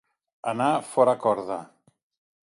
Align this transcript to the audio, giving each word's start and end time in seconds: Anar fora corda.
Anar 0.51 0.69
fora 0.93 1.13
corda. 1.25 1.59